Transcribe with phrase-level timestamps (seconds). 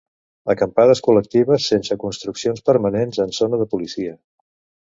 [0.53, 4.19] Acampades col·lectives sense construccions permanents en zona de policia.